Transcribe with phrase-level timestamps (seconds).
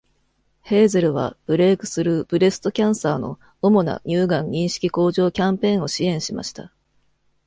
[0.63, 6.73] ヘーゼルは、「ブレークスルー・ブレスト・キャンサー」の主な乳がん認識向上キャンペーンを支援しました。